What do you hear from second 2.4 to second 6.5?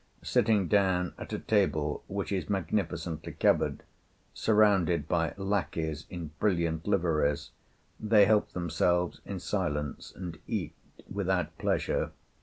magnificently covered, surrounded by lackeys in